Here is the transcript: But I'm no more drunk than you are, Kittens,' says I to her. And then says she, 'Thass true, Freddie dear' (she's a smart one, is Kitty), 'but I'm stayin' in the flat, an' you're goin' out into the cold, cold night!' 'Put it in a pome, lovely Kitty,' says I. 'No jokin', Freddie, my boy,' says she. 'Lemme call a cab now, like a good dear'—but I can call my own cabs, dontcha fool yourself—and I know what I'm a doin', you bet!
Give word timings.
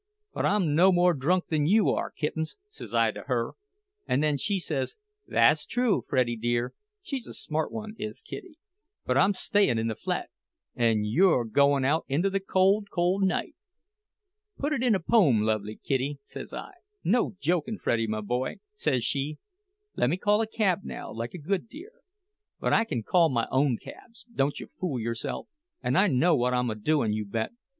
But 0.33 0.47
I'm 0.47 0.73
no 0.73 0.91
more 0.91 1.13
drunk 1.13 1.49
than 1.49 1.67
you 1.67 1.89
are, 1.91 2.09
Kittens,' 2.09 2.57
says 2.67 2.91
I 2.95 3.11
to 3.11 3.21
her. 3.27 3.51
And 4.07 4.23
then 4.23 4.35
says 4.39 4.95
she, 5.27 5.31
'Thass 5.31 5.67
true, 5.67 6.01
Freddie 6.01 6.37
dear' 6.37 6.73
(she's 7.03 7.27
a 7.27 7.35
smart 7.35 7.71
one, 7.71 7.93
is 7.99 8.23
Kitty), 8.23 8.57
'but 9.05 9.15
I'm 9.15 9.35
stayin' 9.35 9.77
in 9.77 9.85
the 9.85 9.93
flat, 9.93 10.31
an' 10.75 11.03
you're 11.03 11.45
goin' 11.45 11.85
out 11.85 12.05
into 12.07 12.31
the 12.31 12.39
cold, 12.39 12.89
cold 12.89 13.21
night!' 13.25 13.53
'Put 14.57 14.73
it 14.73 14.81
in 14.81 14.95
a 14.95 14.99
pome, 14.99 15.41
lovely 15.41 15.75
Kitty,' 15.75 16.17
says 16.23 16.51
I. 16.51 16.71
'No 17.03 17.35
jokin', 17.39 17.77
Freddie, 17.77 18.07
my 18.07 18.21
boy,' 18.21 18.55
says 18.73 19.03
she. 19.03 19.37
'Lemme 19.95 20.17
call 20.17 20.41
a 20.41 20.47
cab 20.47 20.79
now, 20.83 21.13
like 21.13 21.35
a 21.35 21.37
good 21.37 21.69
dear'—but 21.69 22.73
I 22.73 22.85
can 22.85 23.03
call 23.03 23.29
my 23.29 23.47
own 23.51 23.77
cabs, 23.77 24.25
dontcha 24.33 24.65
fool 24.79 24.99
yourself—and 24.99 25.95
I 25.95 26.07
know 26.07 26.35
what 26.35 26.55
I'm 26.55 26.71
a 26.71 26.75
doin', 26.75 27.13
you 27.13 27.23
bet! 27.23 27.51